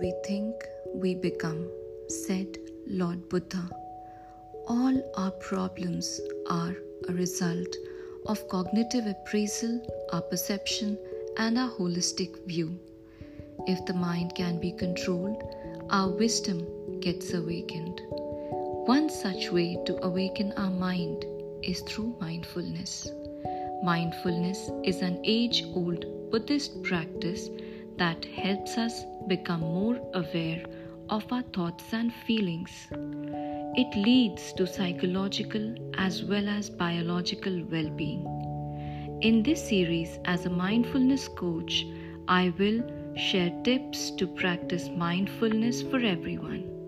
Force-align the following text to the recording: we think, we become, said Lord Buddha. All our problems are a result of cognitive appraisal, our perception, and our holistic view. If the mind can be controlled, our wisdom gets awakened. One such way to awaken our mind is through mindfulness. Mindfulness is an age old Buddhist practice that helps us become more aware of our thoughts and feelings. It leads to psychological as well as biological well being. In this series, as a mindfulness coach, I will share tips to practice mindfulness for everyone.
we 0.00 0.12
think, 0.24 0.54
we 0.94 1.14
become, 1.14 1.70
said 2.08 2.58
Lord 2.86 3.28
Buddha. 3.28 3.68
All 4.66 5.12
our 5.16 5.30
problems 5.32 6.20
are 6.48 6.74
a 7.08 7.12
result 7.12 7.76
of 8.26 8.48
cognitive 8.48 9.06
appraisal, 9.06 9.80
our 10.12 10.22
perception, 10.22 10.98
and 11.36 11.58
our 11.58 11.70
holistic 11.70 12.46
view. 12.46 12.78
If 13.66 13.84
the 13.86 13.94
mind 13.94 14.34
can 14.34 14.60
be 14.60 14.72
controlled, 14.72 15.42
our 15.90 16.08
wisdom 16.08 17.00
gets 17.00 17.34
awakened. 17.34 18.00
One 18.86 19.08
such 19.10 19.50
way 19.50 19.78
to 19.86 20.04
awaken 20.04 20.52
our 20.56 20.70
mind 20.70 21.24
is 21.62 21.80
through 21.80 22.16
mindfulness. 22.20 23.08
Mindfulness 23.82 24.70
is 24.84 25.02
an 25.02 25.20
age 25.24 25.64
old 25.74 26.30
Buddhist 26.30 26.82
practice 26.82 27.48
that 27.96 28.24
helps 28.24 28.76
us 28.78 29.04
become 29.28 29.60
more 29.60 30.00
aware 30.14 30.64
of 31.10 31.32
our 31.32 31.42
thoughts 31.42 31.92
and 31.92 32.12
feelings. 32.26 32.88
It 33.76 33.96
leads 33.96 34.52
to 34.54 34.66
psychological 34.66 35.74
as 35.94 36.22
well 36.24 36.48
as 36.48 36.70
biological 36.70 37.64
well 37.70 37.90
being. 37.90 38.24
In 39.22 39.42
this 39.42 39.68
series, 39.68 40.18
as 40.24 40.46
a 40.46 40.50
mindfulness 40.50 41.28
coach, 41.28 41.86
I 42.28 42.52
will 42.58 42.82
share 43.16 43.50
tips 43.64 44.10
to 44.12 44.26
practice 44.26 44.88
mindfulness 44.88 45.82
for 45.82 45.98
everyone. 45.98 46.83